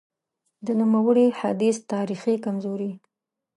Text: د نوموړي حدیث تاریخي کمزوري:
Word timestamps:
د 0.65 0.67
نوموړي 0.79 1.27
حدیث 1.39 1.77
تاریخي 1.93 2.35
کمزوري: 2.45 2.91